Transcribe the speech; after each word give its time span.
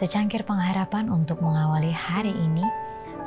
Secangkir 0.00 0.40
pengharapan 0.48 1.12
untuk 1.12 1.44
mengawali 1.44 1.92
hari 1.92 2.32
ini, 2.32 2.64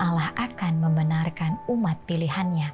Allah 0.01 0.33
akan 0.33 0.81
membenarkan 0.81 1.61
umat 1.69 2.01
pilihannya. 2.09 2.73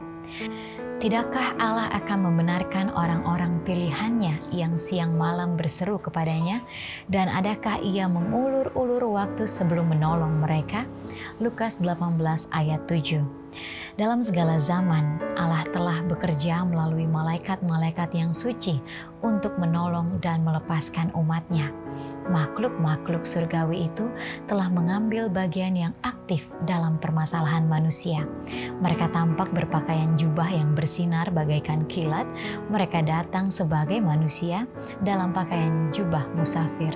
Tidakkah 1.04 1.60
Allah 1.60 1.92
akan 1.92 2.32
membenarkan 2.32 2.96
orang-orang 2.96 3.60
pilihannya 3.68 4.48
yang 4.56 4.80
siang 4.80 5.20
malam 5.20 5.60
berseru 5.60 6.00
kepadanya? 6.00 6.64
Dan 7.12 7.28
adakah 7.28 7.84
ia 7.84 8.08
mengulur-ulur 8.08 9.12
waktu 9.12 9.44
sebelum 9.44 9.92
menolong 9.92 10.40
mereka? 10.40 10.88
Lukas 11.44 11.84
18 11.84 12.16
ayat 12.56 12.88
7 12.88 13.42
dalam 14.00 14.24
segala 14.24 14.56
zaman, 14.56 15.20
Allah 15.36 15.68
telah 15.68 15.81
bekerja 16.06 16.66
melalui 16.66 17.06
malaikat-malaikat 17.10 18.14
yang 18.14 18.32
suci 18.32 18.82
untuk 19.22 19.58
menolong 19.58 20.18
dan 20.22 20.42
melepaskan 20.42 21.14
umatnya 21.14 21.70
makhluk-makhluk 22.30 23.28
surgawi 23.28 23.92
itu 23.92 24.08
telah 24.46 24.72
mengambil 24.72 25.28
bagian 25.28 25.74
yang 25.74 25.94
aktif 26.06 26.48
dalam 26.64 27.02
permasalahan 27.02 27.68
manusia. 27.68 28.24
Mereka 28.80 29.12
tampak 29.12 29.52
berpakaian 29.52 30.16
jubah 30.16 30.48
yang 30.48 30.78
bersinar 30.78 31.28
bagaikan 31.34 31.84
kilat. 31.92 32.26
Mereka 32.72 33.04
datang 33.04 33.50
sebagai 33.50 34.00
manusia 34.00 34.70
dalam 35.04 35.36
pakaian 35.36 35.92
jubah 35.92 36.24
musafir. 36.38 36.96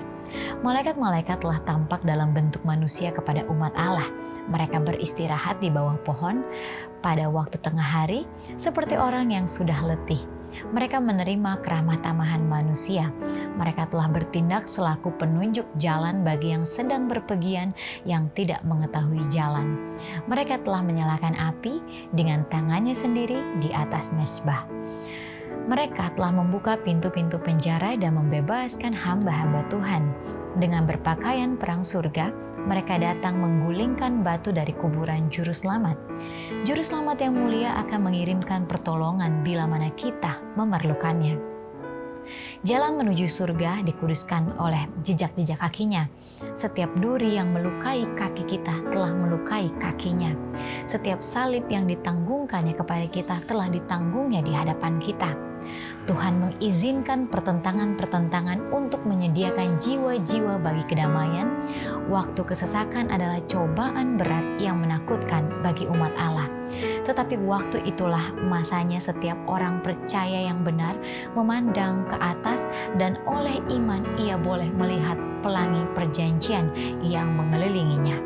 Malaikat-malaikat 0.64 1.38
telah 1.38 1.62
tampak 1.62 2.02
dalam 2.02 2.34
bentuk 2.34 2.64
manusia 2.66 3.14
kepada 3.14 3.46
umat 3.46 3.70
Allah. 3.78 4.25
Mereka 4.46 4.82
beristirahat 4.82 5.58
di 5.58 5.68
bawah 5.68 5.98
pohon 6.02 6.46
pada 7.02 7.26
waktu 7.30 7.58
tengah 7.62 7.84
hari, 7.84 8.24
seperti 8.58 8.94
orang 8.94 9.34
yang 9.34 9.46
sudah 9.50 9.82
letih 9.84 10.22
mereka 10.72 11.02
menerima 11.02 11.60
keramah 11.60 12.00
tamahan 12.00 12.44
manusia. 12.46 13.12
Mereka 13.56 13.92
telah 13.92 14.08
bertindak 14.08 14.70
selaku 14.70 15.12
penunjuk 15.20 15.66
jalan 15.76 16.24
bagi 16.24 16.56
yang 16.56 16.64
sedang 16.64 17.10
berpergian 17.10 17.76
yang 18.08 18.32
tidak 18.32 18.64
mengetahui 18.64 19.24
jalan. 19.28 19.76
Mereka 20.30 20.64
telah 20.64 20.80
menyalakan 20.80 21.36
api 21.36 21.80
dengan 22.14 22.46
tangannya 22.48 22.96
sendiri 22.96 23.60
di 23.60 23.72
atas 23.72 24.12
mesbah. 24.14 24.64
Mereka 25.64 26.12
telah 26.14 26.32
membuka 26.36 26.76
pintu-pintu 26.76 27.40
penjara 27.40 27.96
dan 27.96 28.20
membebaskan 28.20 28.92
hamba-hamba 28.92 29.64
Tuhan. 29.72 30.12
Dengan 30.60 30.84
berpakaian 30.84 31.56
perang 31.56 31.80
surga, 31.80 32.28
mereka 32.68 33.00
datang 33.00 33.40
menggulingkan 33.40 34.20
batu 34.20 34.52
dari 34.52 34.76
kuburan 34.76 35.32
juru 35.32 35.56
selamat. 35.56 35.96
Juru 36.68 36.82
selamat 36.84 37.24
yang 37.24 37.34
mulia 37.38 37.70
akan 37.86 38.10
mengirimkan 38.10 38.66
pertolongan 38.66 39.40
bila 39.46 39.64
mana 39.70 39.88
kita 39.94 40.42
memerlukannya. 40.58 41.56
Jalan 42.66 42.98
menuju 42.98 43.30
surga 43.30 43.86
dikuduskan 43.86 44.58
oleh 44.58 44.90
jejak-jejak 45.06 45.62
kakinya. 45.62 46.10
Setiap 46.58 46.90
duri 46.98 47.38
yang 47.38 47.54
melukai 47.54 48.02
kaki 48.18 48.44
kita 48.50 48.74
telah 48.90 49.14
melukai 49.14 49.70
kakinya. 49.78 50.34
Setiap 50.86 51.20
salib 51.20 51.66
yang 51.66 51.90
ditanggungkannya 51.90 52.74
kepada 52.78 53.06
kita 53.10 53.36
telah 53.50 53.66
ditanggungnya 53.66 54.40
di 54.42 54.54
hadapan 54.54 55.02
kita 55.02 55.46
Tuhan 56.06 56.38
mengizinkan 56.38 57.26
pertentangan-pertentangan 57.26 58.70
untuk 58.70 59.02
menyediakan 59.02 59.82
jiwa-jiwa 59.82 60.62
bagi 60.62 60.86
kedamaian. 60.86 61.50
Waktu 62.06 62.46
kesesakan 62.46 63.10
adalah 63.10 63.42
cobaan 63.50 64.14
berat 64.14 64.62
yang 64.62 64.78
menakutkan 64.78 65.50
bagi 65.66 65.90
umat 65.90 66.14
Allah. 66.14 66.46
Tetapi 67.06 67.42
waktu 67.42 67.82
itulah 67.86 68.30
masanya 68.46 69.02
setiap 69.02 69.38
orang 69.50 69.82
percaya 69.82 70.46
yang 70.46 70.62
benar 70.62 70.94
memandang 71.34 72.06
ke 72.06 72.16
atas 72.18 72.62
dan 72.98 73.18
oleh 73.26 73.58
iman 73.74 74.02
ia 74.18 74.38
boleh 74.38 74.70
melihat 74.74 75.18
pelangi 75.42 75.82
perjanjian 75.94 76.70
yang 77.02 77.34
mengelilinginya. 77.34 78.18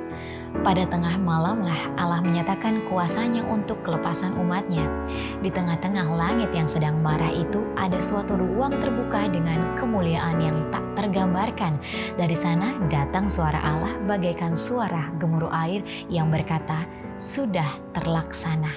Pada 0.61 0.83
tengah 0.85 1.15
malamlah 1.17 1.95
Allah 1.95 2.19
menyatakan 2.19 2.83
kuasanya 2.91 3.47
untuk 3.47 3.81
kelepasan 3.87 4.35
umatnya. 4.35 4.85
Di 5.41 5.49
tengah-tengah 5.49 6.11
langit 6.11 6.51
yang 6.51 6.67
sedang 6.67 6.99
marah 6.99 7.31
itu 7.31 7.63
ada 7.79 7.97
suatu 8.03 8.35
ruang 8.35 8.75
terbuka 8.83 9.31
dengan 9.31 9.79
kemuliaan 9.79 10.43
yang 10.43 10.59
tak 10.75 10.85
tergambarkan. 10.99 11.79
Dari 12.19 12.35
sana 12.35 12.77
datang 12.91 13.31
suara 13.31 13.63
Allah 13.63 13.95
bagaikan 14.05 14.59
suara 14.59 15.09
gemuruh 15.23 15.55
air 15.55 15.81
yang 16.11 16.29
berkata, 16.29 16.85
sudah 17.21 17.81
terlaksana. 17.95 18.73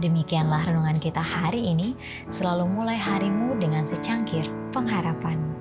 Demikianlah 0.00 0.64
renungan 0.64 0.96
kita 0.96 1.20
hari 1.20 1.68
ini, 1.68 1.92
selalu 2.32 2.64
mulai 2.64 2.96
harimu 2.96 3.60
dengan 3.60 3.84
secangkir 3.84 4.48
pengharapan. 4.72 5.51